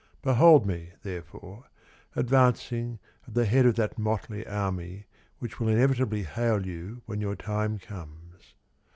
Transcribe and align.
Behold 0.23 0.65
me, 0.65 0.93
therefore, 1.03 1.65
advancing 2.15 2.97
At 3.27 3.35
the 3.35 3.45
head 3.45 3.67
of 3.67 3.75
that 3.75 3.99
motley 3.99 4.47
army 4.47 5.05
Which 5.37 5.59
will 5.59 5.67
inevitably 5.67 6.23
hail 6.23 6.65
you 6.65 7.03
When 7.05 7.21
your 7.21 7.35
time 7.35 7.77
comes. 7.77 8.55